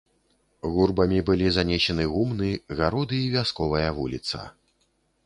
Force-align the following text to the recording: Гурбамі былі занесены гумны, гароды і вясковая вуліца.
Гурбамі 0.77 1.19
былі 1.27 1.51
занесены 1.57 2.07
гумны, 2.13 2.49
гароды 2.79 3.21
і 3.27 3.29
вясковая 3.37 3.89
вуліца. 3.99 4.39